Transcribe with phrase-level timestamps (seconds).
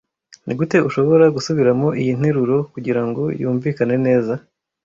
[0.45, 4.33] Nigute ushobora gusubiramo iyi nteruro kugirango yumvikane neza?